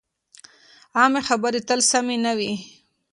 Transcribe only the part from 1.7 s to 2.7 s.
سمې نه وي.